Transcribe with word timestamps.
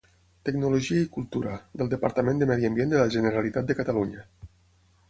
Tecnologia 0.47 1.01
i 1.03 1.09
cultura, 1.17 1.53
del 1.81 1.91
Departament 1.93 2.43
de 2.43 2.49
Medi 2.53 2.71
Ambient 2.73 2.97
de 2.97 3.05
la 3.05 3.13
Generalitat 3.19 3.71
de 3.71 3.79
Catalunya. 3.83 4.27